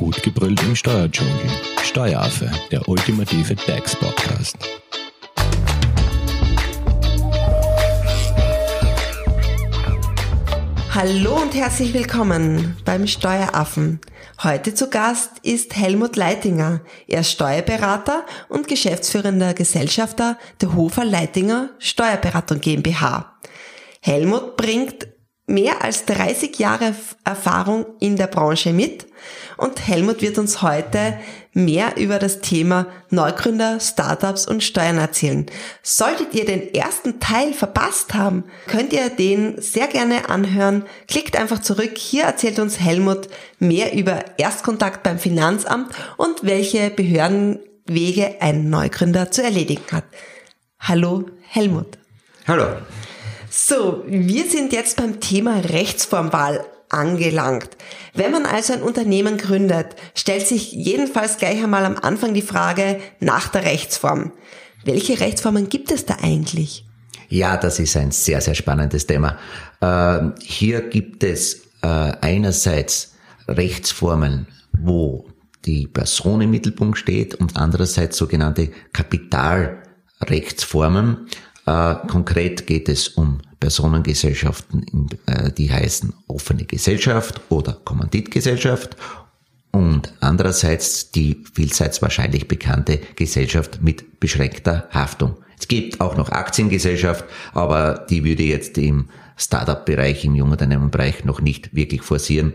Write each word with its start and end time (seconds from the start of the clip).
Gut 0.00 0.22
gebrüllt 0.22 0.62
im 0.62 0.74
Steuerdschungel. 0.74 1.34
Steueraffe, 1.82 2.50
der 2.70 2.88
ultimative 2.88 3.54
DAX-Podcast. 3.54 4.56
Hallo 10.94 11.42
und 11.42 11.54
herzlich 11.54 11.92
willkommen 11.92 12.78
beim 12.86 13.06
Steueraffen. 13.06 14.00
Heute 14.42 14.74
zu 14.74 14.88
Gast 14.88 15.32
ist 15.42 15.76
Helmut 15.76 16.16
Leitinger. 16.16 16.80
Er 17.06 17.20
ist 17.20 17.32
Steuerberater 17.32 18.24
und 18.48 18.68
geschäftsführender 18.68 19.52
Gesellschafter 19.52 20.38
der 20.62 20.74
Hofer 20.74 21.04
Leitinger 21.04 21.68
Steuerberatung 21.78 22.62
GmbH. 22.62 23.34
Helmut 24.00 24.56
bringt 24.56 25.08
mehr 25.50 25.84
als 25.84 26.06
30 26.06 26.58
Jahre 26.58 26.94
Erfahrung 27.24 27.84
in 27.98 28.16
der 28.16 28.28
Branche 28.28 28.72
mit 28.72 29.06
und 29.56 29.86
Helmut 29.86 30.22
wird 30.22 30.38
uns 30.38 30.62
heute 30.62 31.18
mehr 31.52 31.96
über 31.98 32.18
das 32.18 32.40
Thema 32.40 32.86
Neugründer, 33.10 33.78
Startups 33.78 34.46
und 34.46 34.62
Steuern 34.62 34.96
erzählen. 34.96 35.44
Solltet 35.82 36.34
ihr 36.34 36.46
den 36.46 36.72
ersten 36.72 37.20
Teil 37.20 37.52
verpasst 37.52 38.14
haben, 38.14 38.44
könnt 38.66 38.94
ihr 38.94 39.10
den 39.10 39.60
sehr 39.60 39.86
gerne 39.88 40.30
anhören. 40.30 40.84
Klickt 41.08 41.36
einfach 41.36 41.60
zurück. 41.60 41.98
Hier 41.98 42.24
erzählt 42.24 42.58
uns 42.58 42.80
Helmut 42.80 43.28
mehr 43.58 43.92
über 43.92 44.24
Erstkontakt 44.38 45.02
beim 45.02 45.18
Finanzamt 45.18 45.92
und 46.16 46.42
welche 46.42 46.88
Behördenwege 46.88 48.36
ein 48.40 48.70
Neugründer 48.70 49.30
zu 49.30 49.42
erledigen 49.42 49.84
hat. 49.92 50.04
Hallo 50.78 51.26
Helmut. 51.48 51.98
Hallo. 52.46 52.64
So, 53.52 54.04
wir 54.06 54.48
sind 54.48 54.72
jetzt 54.72 54.96
beim 54.96 55.18
Thema 55.18 55.58
Rechtsformwahl 55.58 56.64
angelangt. 56.88 57.70
Wenn 58.14 58.30
man 58.30 58.46
also 58.46 58.72
ein 58.72 58.82
Unternehmen 58.82 59.38
gründet, 59.38 59.96
stellt 60.14 60.46
sich 60.46 60.70
jedenfalls 60.70 61.38
gleich 61.38 61.60
einmal 61.60 61.84
am 61.84 61.96
Anfang 61.96 62.32
die 62.32 62.42
Frage 62.42 63.00
nach 63.18 63.48
der 63.48 63.64
Rechtsform. 63.64 64.30
Welche 64.84 65.18
Rechtsformen 65.18 65.68
gibt 65.68 65.90
es 65.90 66.06
da 66.06 66.18
eigentlich? 66.22 66.84
Ja, 67.28 67.56
das 67.56 67.80
ist 67.80 67.96
ein 67.96 68.12
sehr, 68.12 68.40
sehr 68.40 68.54
spannendes 68.54 69.08
Thema. 69.08 69.36
Äh, 69.80 70.30
hier 70.44 70.82
gibt 70.82 71.24
es 71.24 71.62
äh, 71.82 72.12
einerseits 72.20 73.14
Rechtsformen, 73.48 74.46
wo 74.78 75.26
die 75.64 75.88
Person 75.88 76.40
im 76.40 76.52
Mittelpunkt 76.52 76.98
steht 76.98 77.34
und 77.34 77.56
andererseits 77.56 78.16
sogenannte 78.16 78.70
Kapitalrechtsformen. 78.92 81.26
Äh, 81.66 81.94
konkret 82.08 82.66
geht 82.66 82.88
es 82.88 83.08
um 83.08 83.40
Personengesellschaften, 83.60 85.08
äh, 85.26 85.52
die 85.52 85.70
heißen 85.70 86.14
offene 86.28 86.64
Gesellschaft 86.64 87.40
oder 87.50 87.74
Kommanditgesellschaft 87.84 88.96
und 89.72 90.12
andererseits 90.20 91.10
die 91.10 91.44
vielseits 91.52 92.02
wahrscheinlich 92.02 92.48
bekannte 92.48 92.98
Gesellschaft 93.16 93.82
mit 93.82 94.18
beschränkter 94.18 94.88
Haftung. 94.90 95.36
Es 95.58 95.68
gibt 95.68 96.00
auch 96.00 96.16
noch 96.16 96.30
Aktiengesellschaft, 96.30 97.24
aber 97.52 98.06
die 98.08 98.24
würde 98.24 98.42
jetzt 98.42 98.78
im 98.78 99.10
Startup-Bereich, 99.36 100.24
im 100.24 100.34
Jungunternehmenbereich 100.34 101.24
noch 101.24 101.40
nicht 101.40 101.74
wirklich 101.74 102.02
forcieren. 102.02 102.54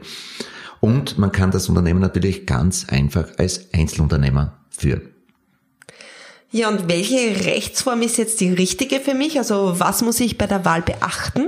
Und 0.80 1.18
man 1.18 1.32
kann 1.32 1.52
das 1.52 1.70
Unternehmen 1.70 2.02
natürlich 2.02 2.46
ganz 2.46 2.86
einfach 2.90 3.28
als 3.38 3.74
Einzelunternehmer 3.74 4.58
führen. 4.70 5.15
Ja, 6.56 6.70
und 6.70 6.88
welche 6.88 7.18
Rechtsform 7.44 8.02
ist 8.02 8.16
jetzt 8.16 8.40
die 8.40 8.50
richtige 8.50 9.02
für 9.02 9.14
mich? 9.14 9.38
Also 9.38 9.78
was 9.78 10.02
muss 10.02 10.22
ich 10.22 10.38
bei 10.38 10.48
der 10.48 10.64
Wahl 10.64 10.82
beachten? 10.82 11.48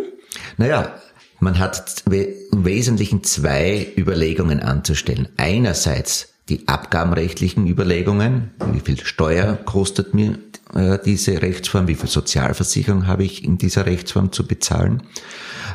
Naja, 0.57 0.99
man 1.39 1.59
hat 1.59 2.03
im 2.11 2.65
Wesentlichen 2.65 3.23
zwei 3.23 3.87
Überlegungen 3.97 4.59
anzustellen. 4.59 5.29
Einerseits 5.37 6.33
die 6.49 6.67
abgabenrechtlichen 6.67 7.67
Überlegungen, 7.67 8.51
wie 8.73 8.81
viel 8.81 8.99
Steuer 8.99 9.53
kostet 9.53 10.13
mir 10.13 10.39
äh, 10.75 10.99
diese 11.05 11.41
Rechtsform, 11.41 11.87
wie 11.87 11.95
viel 11.95 12.09
Sozialversicherung 12.09 13.07
habe 13.07 13.23
ich 13.23 13.45
in 13.45 13.57
dieser 13.57 13.85
Rechtsform 13.85 14.33
zu 14.33 14.45
bezahlen. 14.45 15.03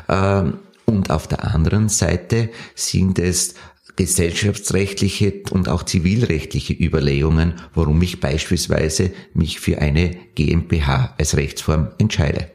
Ähm, 0.09 0.59
und 0.85 1.09
auf 1.09 1.25
der 1.27 1.43
anderen 1.43 1.89
Seite 1.89 2.49
sind 2.75 3.17
es 3.17 3.55
gesellschaftsrechtliche 3.95 5.43
und 5.51 5.69
auch 5.69 5.83
zivilrechtliche 5.83 6.73
Überlegungen, 6.73 7.53
warum 7.73 8.01
ich 8.01 8.19
beispielsweise 8.19 9.11
mich 9.33 9.59
für 9.59 9.79
eine 9.79 10.15
GmbH 10.35 11.13
als 11.17 11.37
Rechtsform 11.37 11.89
entscheide. 11.97 12.49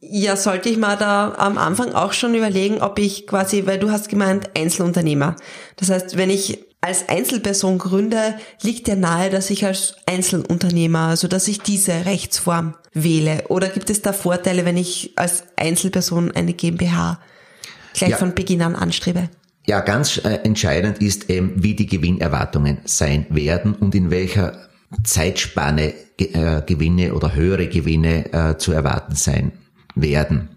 Ja, 0.00 0.34
sollte 0.36 0.70
ich 0.70 0.78
mal 0.78 0.96
da 0.96 1.34
am 1.36 1.58
Anfang 1.58 1.92
auch 1.92 2.14
schon 2.14 2.34
überlegen, 2.34 2.80
ob 2.80 2.98
ich 2.98 3.26
quasi, 3.26 3.66
weil 3.66 3.78
du 3.78 3.90
hast 3.90 4.08
gemeint 4.08 4.50
Einzelunternehmer. 4.56 5.36
Das 5.76 5.90
heißt, 5.90 6.16
wenn 6.16 6.30
ich 6.30 6.64
als 6.80 7.08
Einzelperson 7.10 7.76
gründe, 7.76 8.36
liegt 8.62 8.88
ja 8.88 8.96
nahe, 8.96 9.28
dass 9.28 9.50
ich 9.50 9.66
als 9.66 9.96
Einzelunternehmer, 10.06 11.08
also 11.08 11.28
dass 11.28 11.46
ich 11.48 11.60
diese 11.60 12.06
Rechtsform 12.06 12.74
wähle. 12.94 13.44
Oder 13.48 13.68
gibt 13.68 13.90
es 13.90 14.00
da 14.00 14.14
Vorteile, 14.14 14.64
wenn 14.64 14.78
ich 14.78 15.12
als 15.16 15.44
Einzelperson 15.56 16.32
eine 16.32 16.54
GmbH 16.54 17.20
gleich 17.92 18.10
ja. 18.10 18.16
von 18.16 18.34
Beginn 18.34 18.62
an 18.62 18.76
anstrebe? 18.76 19.28
Ja, 19.66 19.80
ganz 19.80 20.18
äh, 20.18 20.40
entscheidend 20.42 20.98
ist 20.98 21.28
eben, 21.30 21.62
wie 21.62 21.74
die 21.74 21.86
Gewinnerwartungen 21.86 22.78
sein 22.84 23.26
werden 23.28 23.74
und 23.74 23.94
in 23.94 24.10
welcher 24.10 24.68
Zeitspanne 25.04 25.92
äh, 26.18 26.62
Gewinne 26.66 27.14
oder 27.14 27.34
höhere 27.34 27.68
Gewinne 27.68 28.32
äh, 28.32 28.56
zu 28.56 28.72
erwarten 28.72 29.14
sein 29.14 29.52
werden. 29.94 30.50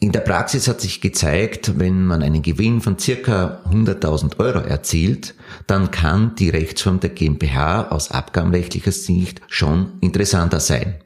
In 0.00 0.12
der 0.12 0.20
Praxis 0.20 0.68
hat 0.68 0.80
sich 0.80 1.00
gezeigt, 1.00 1.80
wenn 1.80 2.06
man 2.06 2.22
einen 2.22 2.40
Gewinn 2.40 2.80
von 2.80 3.00
circa 3.00 3.62
100.000 3.68 4.38
Euro 4.38 4.60
erzielt, 4.60 5.34
dann 5.66 5.90
kann 5.90 6.36
die 6.36 6.50
Rechtsform 6.50 7.00
der 7.00 7.10
GmbH 7.10 7.88
aus 7.88 8.12
abgabenrechtlicher 8.12 8.92
Sicht 8.92 9.42
schon 9.48 9.94
interessanter 10.00 10.60
sein. 10.60 10.98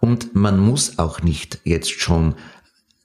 Und 0.00 0.34
man 0.34 0.58
muss 0.58 0.98
auch 0.98 1.22
nicht 1.22 1.60
jetzt 1.62 2.00
schon 2.00 2.34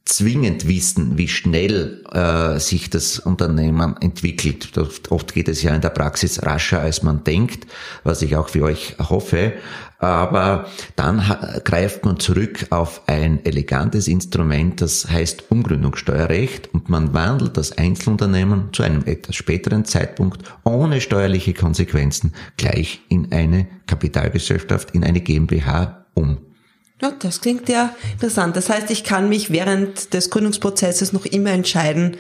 zwingend 0.10 0.68
wissen, 0.68 1.18
wie 1.18 1.28
schnell 1.28 2.04
äh, 2.12 2.60
sich 2.60 2.90
das 2.90 3.20
Unternehmen 3.20 3.96
entwickelt. 4.02 4.70
Oft 5.10 5.34
geht 5.34 5.48
es 5.48 5.62
ja 5.62 5.76
in 5.76 5.82
der 5.82 5.90
Praxis 5.90 6.42
rascher, 6.44 6.82
als 6.82 7.04
man 7.04 7.24
denkt, 7.24 7.68
was 8.04 8.24
ich 8.24 8.36
auch 8.36 8.50
für 8.50 8.64
euch 8.64 8.96
hoffe. 8.98 9.54
Aber 10.00 10.66
dann 10.96 11.22
greift 11.64 12.06
man 12.06 12.20
zurück 12.20 12.68
auf 12.70 13.02
ein 13.08 13.46
elegantes 13.46 14.08
Instrument, 14.08 14.82
das 14.82 15.10
heißt 15.10 15.52
Umgründungssteuerrecht 15.52 16.74
und 16.74 16.90
man 16.90 17.14
wandelt 17.14 17.58
das 17.58 17.78
Einzelunternehmen 17.78 18.70
zu 18.72 18.84
einem 18.84 19.04
etwas 19.06 19.36
späteren 19.36 19.86
Zeitpunkt 19.86 20.42
ohne 20.64 21.02
steuerliche 21.02 21.54
Konsequenzen 21.54 22.34
gleich 22.56 23.02
in 23.10 23.32
eine 23.34 23.68
Kapitalgesellschaft, 23.88 24.92
in 24.92 25.04
eine 25.04 25.20
GmbH 25.20 26.06
um. 26.14 26.49
Ja, 27.02 27.12
das 27.12 27.42
klingt 27.42 27.70
ja 27.70 27.96
interessant. 28.14 28.56
Das 28.58 28.70
heißt, 28.70 28.92
ich 28.92 29.04
kann 29.04 29.30
mich 29.30 29.52
während 29.52 30.14
des 30.14 30.30
Gründungsprozesses 30.30 31.14
noch 31.14 31.26
immer 31.26 31.52
entscheiden, 31.52 32.18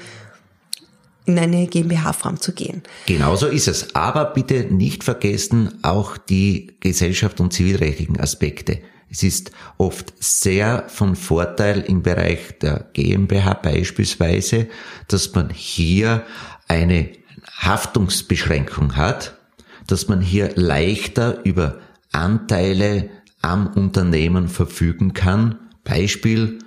in 1.25 1.37
eine 1.37 1.67
GmbH-Form 1.67 2.39
zu 2.39 2.53
gehen. 2.53 2.81
Genauso 3.05 3.47
ist 3.47 3.67
es. 3.67 3.93
Aber 3.93 4.25
bitte 4.25 4.65
nicht 4.73 5.03
vergessen 5.03 5.79
auch 5.83 6.17
die 6.17 6.71
Gesellschaft 6.79 7.39
und 7.39 7.53
zivilrechtlichen 7.53 8.19
Aspekte. 8.19 8.79
Es 9.11 9.23
ist 9.23 9.51
oft 9.77 10.13
sehr 10.19 10.85
von 10.87 11.15
Vorteil 11.15 11.81
im 11.81 12.01
Bereich 12.01 12.57
der 12.61 12.85
GmbH 12.93 13.55
beispielsweise, 13.55 14.67
dass 15.07 15.33
man 15.33 15.49
hier 15.49 16.25
eine 16.67 17.09
Haftungsbeschränkung 17.57 18.95
hat, 18.95 19.35
dass 19.87 20.07
man 20.07 20.21
hier 20.21 20.51
leichter 20.55 21.43
über 21.43 21.79
Anteile 22.11 23.09
am 23.41 23.67
Unternehmen 23.67 24.47
verfügen 24.47 25.13
kann. 25.13 25.55
Beispiel, 25.83 26.59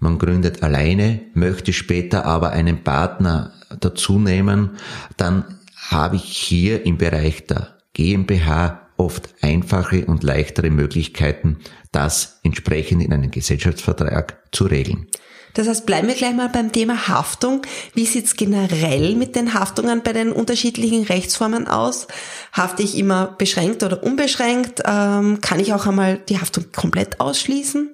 man 0.00 0.18
gründet 0.18 0.62
alleine, 0.62 1.20
möchte 1.34 1.72
später 1.72 2.24
aber 2.24 2.50
einen 2.50 2.84
Partner 2.84 3.52
dazu 3.80 4.18
nehmen, 4.18 4.70
dann 5.16 5.44
habe 5.76 6.16
ich 6.16 6.24
hier 6.24 6.84
im 6.86 6.98
Bereich 6.98 7.46
der 7.46 7.78
GmbH 7.94 8.88
oft 8.96 9.34
einfache 9.42 10.06
und 10.06 10.22
leichtere 10.22 10.70
Möglichkeiten, 10.70 11.58
das 11.92 12.40
entsprechend 12.42 13.02
in 13.02 13.12
einem 13.12 13.30
Gesellschaftsvertrag 13.30 14.38
zu 14.52 14.64
regeln. 14.64 15.06
Das 15.54 15.68
heißt, 15.68 15.86
bleiben 15.86 16.08
wir 16.08 16.14
gleich 16.14 16.34
mal 16.34 16.48
beim 16.48 16.72
Thema 16.72 17.08
Haftung. 17.08 17.62
Wie 17.94 18.06
sieht's 18.06 18.36
generell 18.36 19.14
mit 19.14 19.34
den 19.36 19.54
Haftungen 19.54 20.02
bei 20.02 20.12
den 20.12 20.32
unterschiedlichen 20.32 21.04
Rechtsformen 21.04 21.66
aus? 21.66 22.06
Hafte 22.52 22.82
ich 22.82 22.96
immer 22.96 23.34
beschränkt 23.38 23.82
oder 23.82 24.02
unbeschränkt? 24.02 24.82
Ähm, 24.84 25.40
kann 25.40 25.60
ich 25.60 25.72
auch 25.72 25.86
einmal 25.86 26.18
die 26.28 26.40
Haftung 26.40 26.66
komplett 26.72 27.20
ausschließen? 27.20 27.90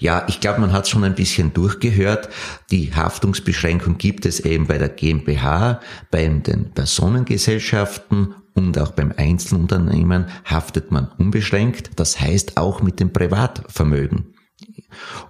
Ja, 0.00 0.26
ich 0.28 0.40
glaube, 0.40 0.60
man 0.60 0.72
hat 0.72 0.88
schon 0.88 1.02
ein 1.02 1.16
bisschen 1.16 1.52
durchgehört. 1.52 2.28
Die 2.70 2.94
Haftungsbeschränkung 2.94 3.98
gibt 3.98 4.26
es 4.26 4.40
eben 4.40 4.66
bei 4.68 4.78
der 4.78 4.90
GmbH, 4.90 5.80
bei 6.10 6.26
den 6.28 6.70
Personengesellschaften 6.72 8.34
und 8.54 8.78
auch 8.78 8.92
beim 8.92 9.12
Einzelunternehmen 9.16 10.26
haftet 10.44 10.92
man 10.92 11.08
unbeschränkt. 11.18 11.90
Das 11.96 12.20
heißt 12.20 12.56
auch 12.56 12.80
mit 12.80 13.00
dem 13.00 13.12
Privatvermögen. 13.12 14.34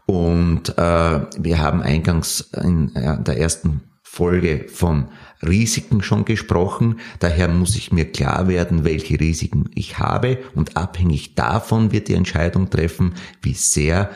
Und 0.06 0.76
äh, 0.78 1.20
wir 1.38 1.58
haben 1.58 1.82
eingangs 1.82 2.50
in, 2.62 2.92
der 2.94 3.38
ersten 3.38 3.82
Folge 4.02 4.66
von 4.68 5.08
Risiken 5.46 6.02
schon 6.02 6.24
gesprochen. 6.24 6.98
Daher 7.20 7.48
muss 7.48 7.76
ich 7.76 7.92
mir 7.92 8.10
klar 8.10 8.48
werden, 8.48 8.84
welche 8.84 9.20
Risiken 9.20 9.70
ich 9.74 9.98
habe 9.98 10.38
und 10.54 10.76
abhängig 10.76 11.34
davon 11.34 11.92
wird 11.92 12.08
die 12.08 12.14
Entscheidung 12.14 12.70
treffen, 12.70 13.14
wie 13.42 13.54
sehr 13.54 14.10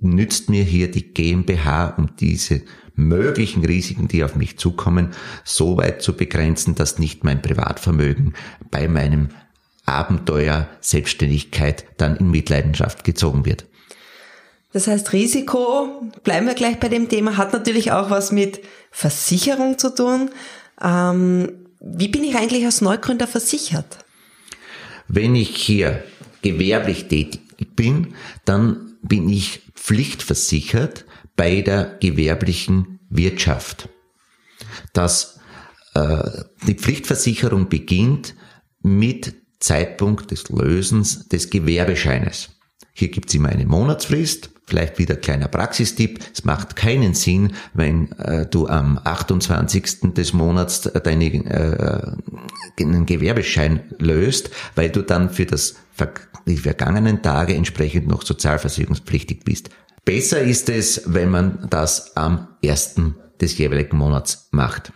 nützt 0.00 0.48
mir 0.48 0.62
hier 0.62 0.90
die 0.90 1.12
GmbH, 1.12 1.88
um 1.98 2.16
diese 2.16 2.62
möglichen 2.94 3.64
Risiken, 3.64 4.08
die 4.08 4.24
auf 4.24 4.36
mich 4.36 4.58
zukommen, 4.58 5.10
so 5.44 5.76
weit 5.76 6.02
zu 6.02 6.14
begrenzen, 6.14 6.74
dass 6.74 6.98
nicht 6.98 7.24
mein 7.24 7.42
Privatvermögen 7.42 8.34
bei 8.70 8.88
meinem 8.88 9.28
Abenteuer 9.84 10.68
Selbstständigkeit 10.80 11.84
dann 11.98 12.16
in 12.16 12.30
Mitleidenschaft 12.30 13.04
gezogen 13.04 13.44
wird. 13.44 13.66
Das 14.76 14.88
heißt, 14.88 15.14
Risiko, 15.14 16.02
bleiben 16.22 16.46
wir 16.46 16.52
gleich 16.52 16.78
bei 16.78 16.90
dem 16.90 17.08
Thema, 17.08 17.38
hat 17.38 17.54
natürlich 17.54 17.92
auch 17.92 18.10
was 18.10 18.30
mit 18.30 18.60
Versicherung 18.90 19.78
zu 19.78 19.94
tun. 19.94 20.28
Ähm, 20.82 21.66
wie 21.80 22.08
bin 22.08 22.22
ich 22.22 22.36
eigentlich 22.36 22.66
als 22.66 22.82
Neugründer 22.82 23.26
versichert? 23.26 24.04
Wenn 25.08 25.34
ich 25.34 25.56
hier 25.56 26.04
gewerblich 26.42 27.08
tätig 27.08 27.40
bin, 27.74 28.16
dann 28.44 28.98
bin 29.00 29.30
ich 29.30 29.62
pflichtversichert 29.72 31.06
bei 31.36 31.62
der 31.62 31.96
gewerblichen 31.98 33.00
Wirtschaft. 33.08 33.88
Das, 34.92 35.40
äh, 35.94 36.22
die 36.66 36.74
Pflichtversicherung 36.74 37.70
beginnt 37.70 38.34
mit 38.82 39.36
Zeitpunkt 39.58 40.32
des 40.32 40.50
Lösens 40.50 41.28
des 41.28 41.48
Gewerbescheines. 41.48 42.50
Hier 42.96 43.08
gibt's 43.08 43.34
immer 43.34 43.50
eine 43.50 43.66
Monatsfrist 43.66 44.50
Vielleicht 44.68 44.98
wieder 44.98 45.14
kleiner 45.14 45.46
Praxistipp. 45.46 46.18
Es 46.34 46.44
macht 46.44 46.74
keinen 46.74 47.14
Sinn, 47.14 47.52
wenn 47.72 48.10
äh, 48.18 48.46
du 48.46 48.66
am 48.66 48.98
28. 49.02 50.12
des 50.14 50.32
Monats 50.32 50.82
deine, 50.82 51.26
äh, 51.26 52.82
einen 52.82 53.06
Gewerbeschein 53.06 53.84
löst, 54.00 54.50
weil 54.74 54.90
du 54.90 55.02
dann 55.02 55.30
für 55.30 55.46
das, 55.46 55.76
die 56.46 56.56
vergangenen 56.56 57.22
Tage 57.22 57.54
entsprechend 57.54 58.08
noch 58.08 58.22
sozialversicherungspflichtig 58.22 59.44
bist. 59.44 59.70
Besser 60.04 60.40
ist 60.40 60.68
es, 60.68 61.02
wenn 61.06 61.30
man 61.30 61.68
das 61.70 62.16
am 62.16 62.48
ersten 62.60 63.14
des 63.40 63.56
jeweiligen 63.58 63.96
Monats 63.96 64.48
macht. 64.50 64.92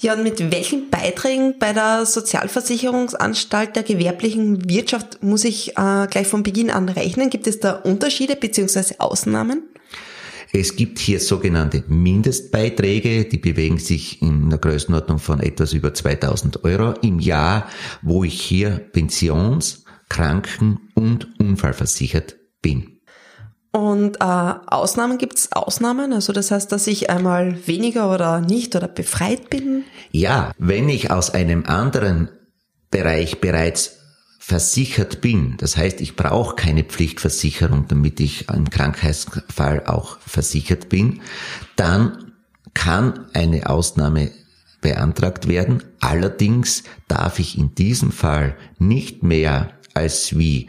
Ja, 0.00 0.14
und 0.14 0.22
mit 0.22 0.52
welchen 0.52 0.90
Beiträgen 0.90 1.58
bei 1.58 1.72
der 1.72 2.06
Sozialversicherungsanstalt 2.06 3.74
der 3.74 3.82
gewerblichen 3.82 4.70
Wirtschaft 4.70 5.24
muss 5.24 5.42
ich 5.42 5.70
äh, 5.70 6.06
gleich 6.08 6.28
von 6.28 6.44
Beginn 6.44 6.70
an 6.70 6.88
rechnen? 6.88 7.30
Gibt 7.30 7.48
es 7.48 7.58
da 7.58 7.72
Unterschiede 7.72 8.36
bzw. 8.36 8.94
Ausnahmen? 8.98 9.64
Es 10.52 10.76
gibt 10.76 11.00
hier 11.00 11.18
sogenannte 11.18 11.82
Mindestbeiträge, 11.88 13.24
die 13.24 13.38
bewegen 13.38 13.78
sich 13.78 14.22
in 14.22 14.48
der 14.48 14.60
Größenordnung 14.60 15.18
von 15.18 15.40
etwas 15.40 15.72
über 15.72 15.92
2000 15.92 16.64
Euro 16.64 16.94
im 17.02 17.18
Jahr, 17.18 17.68
wo 18.00 18.22
ich 18.22 18.40
hier 18.40 18.78
pensions-, 18.92 19.84
kranken- 20.08 20.78
und 20.94 21.28
unfallversichert 21.40 22.36
bin. 22.62 22.97
Und 23.78 24.16
äh, 24.16 24.24
Ausnahmen 24.24 25.18
gibt 25.18 25.38
es 25.38 25.52
Ausnahmen? 25.52 26.12
Also 26.12 26.32
das 26.32 26.50
heißt, 26.50 26.72
dass 26.72 26.88
ich 26.88 27.10
einmal 27.10 27.64
weniger 27.68 28.12
oder 28.12 28.40
nicht 28.40 28.74
oder 28.74 28.88
befreit 28.88 29.50
bin? 29.50 29.84
Ja, 30.10 30.50
wenn 30.58 30.88
ich 30.88 31.12
aus 31.12 31.30
einem 31.30 31.64
anderen 31.64 32.28
Bereich 32.90 33.40
bereits 33.40 33.98
versichert 34.40 35.20
bin, 35.20 35.56
das 35.58 35.76
heißt, 35.76 36.00
ich 36.00 36.16
brauche 36.16 36.56
keine 36.56 36.82
Pflichtversicherung, 36.82 37.86
damit 37.86 38.18
ich 38.18 38.48
im 38.48 38.68
Krankheitsfall 38.68 39.86
auch 39.86 40.18
versichert 40.26 40.88
bin, 40.88 41.20
dann 41.76 42.32
kann 42.74 43.26
eine 43.32 43.70
Ausnahme 43.70 44.32
beantragt 44.80 45.46
werden. 45.46 45.84
Allerdings 46.00 46.82
darf 47.06 47.38
ich 47.38 47.56
in 47.56 47.76
diesem 47.76 48.10
Fall 48.10 48.56
nicht 48.80 49.22
mehr 49.22 49.70
als 49.94 50.36
wie 50.36 50.66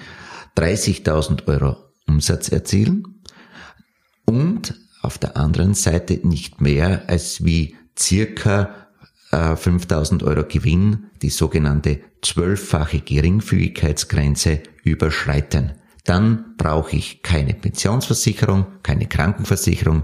30.000 0.56 1.48
Euro 1.48 1.89
Umsatz 2.10 2.50
erzielen 2.50 3.22
und 4.26 4.74
auf 5.02 5.18
der 5.18 5.38
anderen 5.38 5.76
Seite 5.76 6.20
nicht 6.28 6.60
mehr 6.60 7.04
als 7.08 7.46
wie 7.46 7.76
circa 7.98 8.88
5000 9.32 10.22
äh, 10.22 10.26
Euro 10.26 10.44
Gewinn, 10.48 11.12
die 11.22 11.30
sogenannte 11.30 12.02
zwölffache 12.22 13.00
Geringfügigkeitsgrenze 13.00 14.64
überschreiten. 14.84 15.74
Dann 16.06 16.56
brauche 16.58 16.96
ich 16.96 17.22
keine 17.22 17.54
Pensionsversicherung, 17.54 18.66
keine 18.82 19.08
Krankenversicherung 19.08 20.04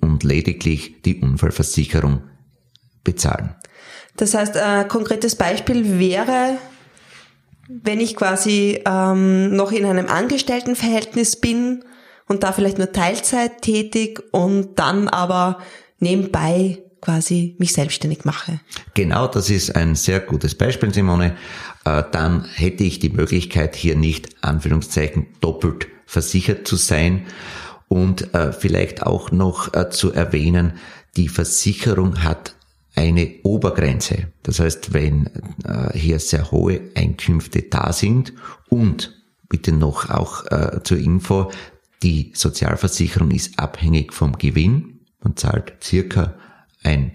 und 0.00 0.22
lediglich 0.22 1.02
die 1.02 1.20
Unfallversicherung 1.20 2.22
bezahlen. 3.02 3.56
Das 4.16 4.34
heißt, 4.34 4.56
ein 4.56 4.88
konkretes 4.88 5.36
Beispiel 5.36 5.98
wäre, 5.98 6.58
wenn 7.68 8.00
ich 8.00 8.16
quasi 8.16 8.82
ähm, 8.86 9.54
noch 9.54 9.72
in 9.72 9.84
einem 9.84 10.08
Angestelltenverhältnis 10.08 11.36
bin 11.36 11.84
und 12.26 12.42
da 12.42 12.52
vielleicht 12.52 12.78
nur 12.78 12.92
Teilzeit 12.92 13.62
tätig 13.62 14.22
und 14.32 14.78
dann 14.78 15.08
aber 15.08 15.58
nebenbei 15.98 16.78
quasi 17.00 17.54
mich 17.58 17.72
selbstständig 17.72 18.24
mache. 18.24 18.60
Genau, 18.94 19.28
das 19.28 19.50
ist 19.50 19.76
ein 19.76 19.94
sehr 19.94 20.20
gutes 20.20 20.54
Beispiel, 20.54 20.92
Simone. 20.92 21.36
Äh, 21.84 22.02
dann 22.10 22.44
hätte 22.54 22.84
ich 22.84 22.98
die 22.98 23.10
Möglichkeit, 23.10 23.76
hier 23.76 23.96
nicht 23.96 24.28
Anführungszeichen 24.40 25.26
doppelt 25.40 25.86
versichert 26.06 26.66
zu 26.66 26.76
sein 26.76 27.26
und 27.88 28.34
äh, 28.34 28.52
vielleicht 28.52 29.02
auch 29.02 29.30
noch 29.30 29.74
äh, 29.74 29.90
zu 29.90 30.12
erwähnen, 30.12 30.72
die 31.16 31.28
Versicherung 31.28 32.22
hat 32.22 32.54
eine 32.98 33.30
Obergrenze. 33.44 34.26
Das 34.42 34.58
heißt, 34.58 34.92
wenn 34.92 35.30
äh, 35.64 35.96
hier 35.96 36.18
sehr 36.18 36.50
hohe 36.50 36.80
Einkünfte 36.96 37.62
da 37.62 37.92
sind 37.92 38.32
und 38.68 39.16
bitte 39.48 39.70
noch 39.70 40.10
auch 40.10 40.44
äh, 40.46 40.82
zur 40.82 40.98
Info, 40.98 41.52
die 42.02 42.32
Sozialversicherung 42.34 43.30
ist 43.30 43.56
abhängig 43.56 44.12
vom 44.12 44.32
Gewinn. 44.36 44.98
Man 45.22 45.36
zahlt 45.36 45.74
circa 45.80 46.34
ein 46.82 47.12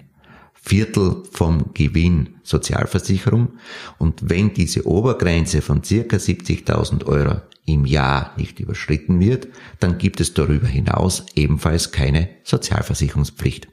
Viertel 0.53 1.23
vom 1.29 1.73
Gewinn 1.73 2.35
Sozialversicherung. 2.43 3.49
Und 3.97 4.29
wenn 4.29 4.53
diese 4.53 4.87
Obergrenze 4.87 5.61
von 5.61 5.83
circa 5.83 6.15
70.000 6.15 7.05
Euro 7.05 7.41
im 7.65 7.85
Jahr 7.85 8.33
nicht 8.37 8.61
überschritten 8.61 9.19
wird, 9.19 9.49
dann 9.81 9.97
gibt 9.97 10.21
es 10.21 10.33
darüber 10.33 10.67
hinaus 10.67 11.25
ebenfalls 11.35 11.91
keine 11.91 12.29
Sozialversicherungspflicht. 12.45 13.67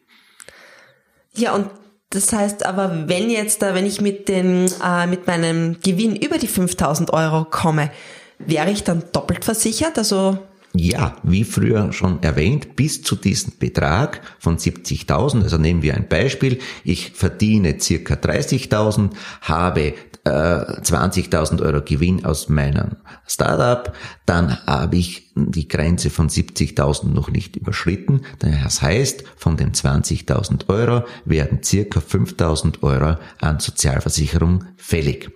Ja, 1.35 1.55
und 1.55 1.71
das 2.11 2.33
heißt 2.33 2.67
aber, 2.67 3.09
wenn 3.09 3.31
jetzt 3.31 3.63
da, 3.63 3.75
wenn 3.75 3.87
ich 3.87 4.01
mit 4.01 4.29
dem, 4.29 4.67
äh, 4.85 5.07
mit 5.07 5.27
meinem 5.27 5.81
Gewinn 5.81 6.17
über 6.17 6.39
die 6.39 6.49
5000 6.49 7.13
Euro 7.13 7.45
komme, 7.45 7.91
wäre 8.39 8.71
ich 8.71 8.85
dann 8.85 9.05
doppelt 9.13 9.45
versichert? 9.45 9.97
Also 9.97 10.39
ja, 10.73 11.17
wie 11.25 11.45
früher 11.45 11.93
schon 11.93 12.23
erwähnt, 12.23 12.77
bis 12.77 13.03
zu 13.03 13.17
diesem 13.17 13.55
Betrag 13.59 14.21
von 14.39 14.57
70.000, 14.57 15.43
also 15.43 15.59
nehmen 15.59 15.83
wir 15.83 15.95
ein 15.95 16.09
Beispiel, 16.09 16.61
ich 16.85 17.11
verdiene 17.11 17.81
circa 17.81 18.15
30.000, 18.15 19.11
habe 19.41 19.95
äh, 20.25 20.31
20.000 20.31 21.63
Euro 21.63 21.83
Gewinn 21.83 22.25
aus 22.25 22.49
meinem 22.49 22.97
Startup, 23.27 23.93
dann 24.27 24.65
habe 24.67 24.97
ich 24.97 25.33
die 25.35 25.67
Grenze 25.67 26.11
von 26.11 26.29
70.000 26.29 27.09
noch 27.09 27.31
nicht 27.31 27.57
überschritten. 27.57 28.23
Das 28.39 28.83
heißt, 28.83 29.25
von 29.37 29.57
den 29.57 29.73
20.000 29.73 30.69
Euro 30.69 31.05
werden 31.25 31.63
circa 31.65 32.01
5.000 32.01 32.83
Euro 32.83 33.17
an 33.41 33.59
Sozialversicherung 33.59 34.67
fällig. 34.77 35.31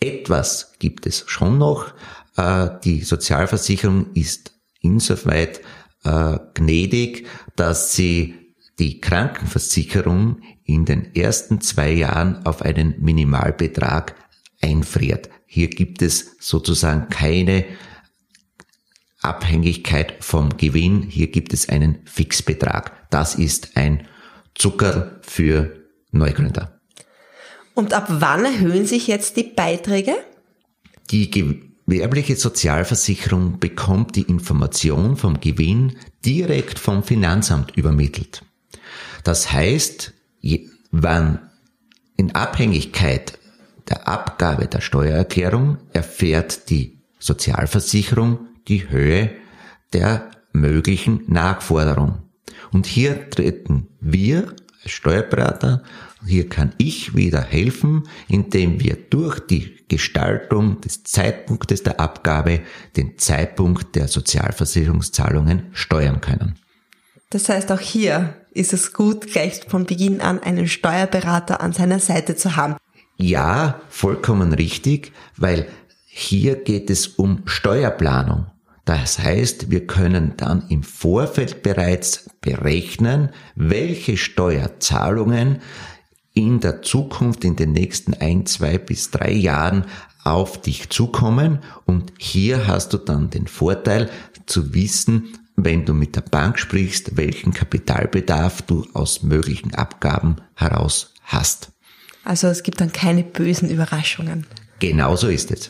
Etwas 0.00 0.74
gibt 0.78 1.06
es 1.06 1.24
schon 1.26 1.58
noch, 1.58 1.92
die 2.84 3.02
Sozialversicherung 3.02 4.12
ist 4.14 4.52
insoweit 4.80 5.60
äh, 6.04 6.38
gnädig, 6.54 7.26
dass 7.56 7.94
sie 7.94 8.34
die 8.78 9.00
Krankenversicherung 9.00 10.40
in 10.64 10.84
den 10.84 11.14
ersten 11.14 11.60
zwei 11.60 11.90
Jahren 11.90 12.46
auf 12.46 12.62
einen 12.62 12.94
Minimalbetrag 13.00 14.14
einfriert. 14.60 15.30
Hier 15.46 15.68
gibt 15.68 16.02
es 16.02 16.36
sozusagen 16.38 17.08
keine 17.08 17.64
Abhängigkeit 19.20 20.14
vom 20.20 20.56
Gewinn. 20.56 21.02
Hier 21.02 21.28
gibt 21.28 21.52
es 21.52 21.68
einen 21.68 22.00
Fixbetrag. 22.04 23.10
Das 23.10 23.34
ist 23.34 23.76
ein 23.76 24.06
Zucker 24.54 25.18
für 25.22 25.84
Neugründer. 26.12 26.80
Und 27.74 27.94
ab 27.94 28.06
wann 28.08 28.44
erhöhen 28.44 28.86
sich 28.86 29.06
jetzt 29.06 29.36
die 29.36 29.44
Beiträge? 29.44 30.14
Die 31.10 31.30
Werbliche 31.88 32.36
Sozialversicherung 32.36 33.60
bekommt 33.60 34.14
die 34.16 34.22
Information 34.22 35.16
vom 35.16 35.40
Gewinn 35.40 35.96
direkt 36.22 36.78
vom 36.78 37.02
Finanzamt 37.02 37.74
übermittelt. 37.78 38.42
Das 39.24 39.50
heißt, 39.50 40.12
wann 40.90 41.38
in 42.18 42.34
Abhängigkeit 42.34 43.38
der 43.88 44.06
Abgabe 44.06 44.66
der 44.66 44.82
Steuererklärung 44.82 45.78
erfährt 45.94 46.68
die 46.68 46.98
Sozialversicherung 47.18 48.48
die 48.68 48.90
Höhe 48.90 49.30
der 49.94 50.30
möglichen 50.52 51.24
Nachforderung. 51.26 52.18
Und 52.70 52.84
hier 52.84 53.30
treten 53.30 53.88
wir 53.98 54.54
Steuerberater. 54.88 55.82
Hier 56.26 56.48
kann 56.48 56.72
ich 56.78 57.14
wieder 57.14 57.40
helfen, 57.40 58.08
indem 58.28 58.80
wir 58.80 58.96
durch 58.96 59.40
die 59.40 59.76
Gestaltung 59.88 60.80
des 60.80 61.04
Zeitpunktes 61.04 61.82
der 61.82 62.00
Abgabe 62.00 62.60
den 62.96 63.18
Zeitpunkt 63.18 63.94
der 63.94 64.08
Sozialversicherungszahlungen 64.08 65.68
steuern 65.72 66.20
können. 66.20 66.56
Das 67.30 67.48
heißt, 67.48 67.70
auch 67.72 67.80
hier 67.80 68.34
ist 68.52 68.72
es 68.72 68.92
gut, 68.92 69.26
gleich 69.28 69.60
von 69.68 69.84
Beginn 69.84 70.20
an 70.20 70.42
einen 70.42 70.66
Steuerberater 70.66 71.60
an 71.60 71.72
seiner 71.72 72.00
Seite 72.00 72.36
zu 72.36 72.56
haben. 72.56 72.76
Ja, 73.16 73.80
vollkommen 73.88 74.52
richtig, 74.52 75.12
weil 75.36 75.66
hier 76.06 76.56
geht 76.56 76.90
es 76.90 77.06
um 77.06 77.42
Steuerplanung. 77.46 78.46
Das 78.88 79.18
heißt, 79.18 79.70
wir 79.70 79.86
können 79.86 80.32
dann 80.38 80.64
im 80.70 80.82
Vorfeld 80.82 81.62
bereits 81.62 82.30
berechnen, 82.40 83.28
welche 83.54 84.16
Steuerzahlungen 84.16 85.60
in 86.32 86.60
der 86.60 86.80
Zukunft, 86.80 87.44
in 87.44 87.54
den 87.54 87.72
nächsten 87.72 88.14
ein, 88.14 88.46
zwei 88.46 88.78
bis 88.78 89.10
drei 89.10 89.30
Jahren 89.30 89.84
auf 90.24 90.62
dich 90.62 90.88
zukommen. 90.88 91.58
Und 91.84 92.14
hier 92.16 92.66
hast 92.66 92.94
du 92.94 92.96
dann 92.96 93.28
den 93.28 93.46
Vorteil 93.46 94.08
zu 94.46 94.72
wissen, 94.72 95.36
wenn 95.54 95.84
du 95.84 95.92
mit 95.92 96.16
der 96.16 96.22
Bank 96.22 96.58
sprichst, 96.58 97.18
welchen 97.18 97.52
Kapitalbedarf 97.52 98.62
du 98.62 98.86
aus 98.94 99.22
möglichen 99.22 99.74
Abgaben 99.74 100.36
heraus 100.54 101.12
hast. 101.24 101.72
Also 102.24 102.46
es 102.46 102.62
gibt 102.62 102.80
dann 102.80 102.92
keine 102.92 103.22
bösen 103.22 103.68
Überraschungen. 103.68 104.46
Genau 104.78 105.14
so 105.14 105.28
ist 105.28 105.50
es. 105.50 105.68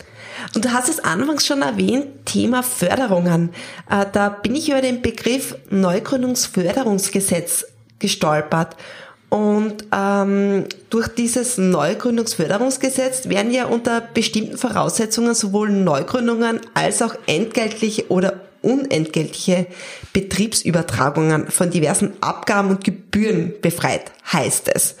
Und 0.55 0.65
du 0.65 0.73
hast 0.73 0.89
es 0.89 0.99
anfangs 0.99 1.45
schon 1.45 1.61
erwähnt, 1.61 2.25
Thema 2.25 2.63
Förderungen. 2.63 3.49
Äh, 3.89 4.05
da 4.11 4.29
bin 4.29 4.55
ich 4.55 4.69
über 4.69 4.81
den 4.81 5.01
Begriff 5.01 5.55
Neugründungsförderungsgesetz 5.69 7.65
gestolpert. 7.99 8.75
Und 9.29 9.85
ähm, 9.95 10.65
durch 10.89 11.07
dieses 11.07 11.59
Neugründungsförderungsgesetz 11.59 13.29
werden 13.29 13.51
ja 13.51 13.65
unter 13.65 14.01
bestimmten 14.01 14.57
Voraussetzungen 14.57 15.35
sowohl 15.35 15.69
Neugründungen 15.69 16.59
als 16.73 17.03
auch 17.03 17.13
entgeltliche 17.27 18.09
oder 18.09 18.41
unentgeltliche 18.61 19.67
Betriebsübertragungen 20.13 21.49
von 21.49 21.69
diversen 21.69 22.13
Abgaben 22.21 22.69
und 22.69 22.83
Gebühren 22.83 23.53
befreit, 23.61 24.11
heißt 24.33 24.69
es. 24.73 24.95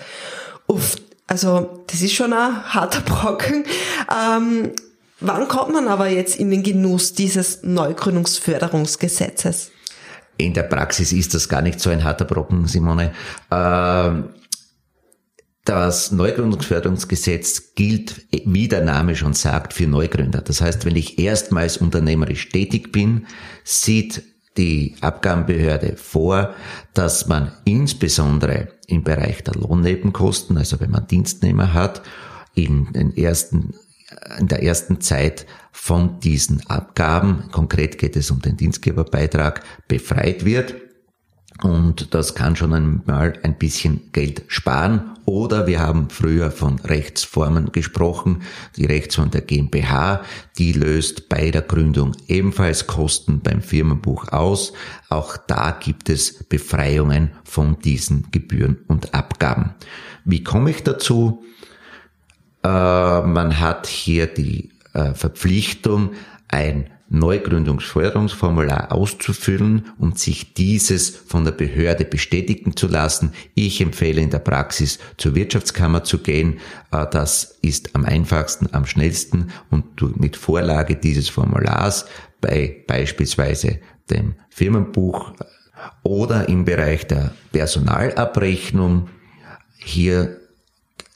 Uff, 0.67 0.95
also 1.27 1.83
das 1.87 2.01
ist 2.01 2.13
schon 2.13 2.31
ein 2.31 2.73
harter 2.73 3.01
Brocken. 3.01 3.65
Ähm, 4.11 4.71
wann 5.19 5.47
kommt 5.47 5.73
man 5.73 5.87
aber 5.87 6.09
jetzt 6.09 6.37
in 6.37 6.51
den 6.51 6.61
Genuss 6.63 7.13
dieses 7.13 7.63
Neugründungsförderungsgesetzes? 7.63 9.71
In 10.37 10.53
der 10.53 10.63
Praxis 10.63 11.11
ist 11.11 11.33
das 11.33 11.49
gar 11.49 11.61
nicht 11.61 11.79
so 11.79 11.89
ein 11.89 12.03
harter 12.03 12.25
Brocken, 12.25 12.67
Simone. 12.67 13.13
Ähm 13.51 14.29
das 15.69 16.11
Neugründungsförderungsgesetz 16.11 17.75
gilt, 17.75 18.25
wie 18.31 18.67
der 18.67 18.83
Name 18.83 19.15
schon 19.15 19.33
sagt, 19.33 19.73
für 19.73 19.85
Neugründer. 19.85 20.41
Das 20.41 20.61
heißt, 20.61 20.83
wenn 20.83 20.95
ich 20.95 21.19
erstmals 21.19 21.77
unternehmerisch 21.77 22.49
tätig 22.49 22.91
bin, 22.91 23.27
sieht 23.63 24.23
die 24.57 24.95
Abgabenbehörde 25.01 25.95
vor, 25.95 26.55
dass 26.95 27.27
man 27.27 27.51
insbesondere 27.65 28.69
im 28.87 29.03
Bereich 29.03 29.43
der 29.43 29.53
Lohnnebenkosten, 29.53 30.57
also 30.57 30.79
wenn 30.79 30.89
man 30.89 31.05
Dienstnehmer 31.05 31.73
hat, 31.73 32.01
in 32.55 32.91
den 32.93 33.15
ersten 33.15 33.75
in 34.39 34.47
der 34.47 34.63
ersten 34.63 35.01
Zeit 35.01 35.45
von 35.71 36.19
diesen 36.19 36.67
Abgaben, 36.67 37.49
konkret 37.51 37.97
geht 37.97 38.15
es 38.15 38.31
um 38.31 38.41
den 38.41 38.57
Dienstgeberbeitrag, 38.57 39.63
befreit 39.87 40.45
wird. 40.45 40.75
Und 41.61 42.13
das 42.13 42.35
kann 42.35 42.55
schon 42.55 42.73
einmal 42.73 43.33
ein 43.43 43.57
bisschen 43.57 44.11
Geld 44.13 44.43
sparen. 44.47 45.17
Oder 45.25 45.67
wir 45.67 45.79
haben 45.79 46.09
früher 46.09 46.51
von 46.51 46.79
Rechtsformen 46.79 47.71
gesprochen. 47.71 48.43
Die 48.77 48.85
Rechtsform 48.85 49.29
der 49.29 49.41
GmbH, 49.41 50.23
die 50.57 50.71
löst 50.71 51.27
bei 51.27 51.51
der 51.51 51.61
Gründung 51.61 52.15
ebenfalls 52.27 52.87
Kosten 52.87 53.41
beim 53.41 53.61
Firmenbuch 53.61 54.29
aus. 54.29 54.73
Auch 55.09 55.35
da 55.35 55.71
gibt 55.71 56.09
es 56.09 56.45
Befreiungen 56.45 57.31
von 57.43 57.77
diesen 57.79 58.31
Gebühren 58.31 58.79
und 58.87 59.13
Abgaben. 59.13 59.75
Wie 60.23 60.43
komme 60.43 60.71
ich 60.71 60.83
dazu? 60.83 61.43
Äh, 62.63 62.67
man 62.67 63.59
hat 63.59 63.87
hier 63.87 64.27
die 64.27 64.71
äh, 64.93 65.13
Verpflichtung, 65.13 66.11
ein 66.47 66.89
Neugründungsförderungsformular 67.09 68.91
auszufüllen 68.91 69.87
und 69.97 70.19
sich 70.19 70.53
dieses 70.53 71.09
von 71.09 71.43
der 71.43 71.51
Behörde 71.51 72.05
bestätigen 72.05 72.75
zu 72.75 72.87
lassen. 72.87 73.33
Ich 73.55 73.81
empfehle 73.81 74.21
in 74.21 74.29
der 74.29 74.39
Praxis 74.39 74.99
zur 75.17 75.33
Wirtschaftskammer 75.33 76.03
zu 76.03 76.19
gehen. 76.19 76.59
Äh, 76.91 77.07
das 77.11 77.57
ist 77.61 77.95
am 77.95 78.05
einfachsten, 78.05 78.69
am 78.73 78.85
schnellsten 78.85 79.51
und 79.69 80.19
mit 80.19 80.37
Vorlage 80.37 80.95
dieses 80.95 81.29
Formulars 81.29 82.05
bei 82.41 82.83
beispielsweise 82.87 83.79
dem 84.09 84.35
Firmenbuch 84.49 85.33
oder 86.03 86.47
im 86.49 86.65
Bereich 86.65 87.07
der 87.07 87.33
Personalabrechnung 87.51 89.09
hier 89.77 90.38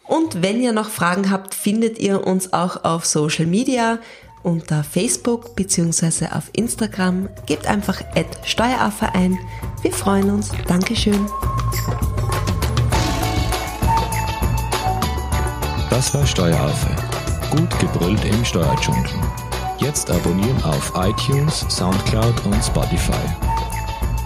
Und 0.07 0.43
wenn 0.43 0.61
ihr 0.61 0.73
noch 0.73 0.91
Fragen 0.91 1.31
habt, 1.31 1.55
findet 1.55 1.99
ihr 1.99 2.27
uns 2.27 2.53
auch 2.53 2.85
auf 2.85 3.07
Social 3.07 3.47
Media 3.47 3.99
unter 4.43 4.85
Facebook 4.85 5.57
bzw. 5.57 6.27
auf 6.33 6.51
Instagram. 6.53 7.29
Gebt 7.47 7.67
einfach 7.67 8.03
Steueraffe 8.45 9.15
ein. 9.15 9.39
Wir 9.83 9.93
freuen 9.93 10.31
uns. 10.31 10.51
Dankeschön. 10.67 11.27
Das 15.91 16.15
war 16.15 16.27
Steueraffe. 16.27 16.89
Gut 17.51 17.79
gebrüllt 17.79 18.25
im 18.25 18.45
Steuerdschungel. 18.45 19.11
Jetzt 19.79 20.11
abonnieren 20.11 20.61
auf 20.65 20.93
iTunes, 20.97 21.65
Soundcloud 21.69 22.45
und 22.45 22.65
Spotify. 22.65 23.13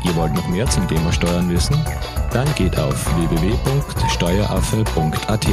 Ihr 0.05 0.15
wollt 0.15 0.35
noch 0.35 0.47
mehr 0.49 0.69
zum 0.69 0.87
Thema 0.87 1.11
Steuern 1.13 1.51
wissen? 1.51 1.77
Dann 2.31 2.47
geht 2.55 2.79
auf 2.79 3.05
www.steueraffe.at. 3.17 5.47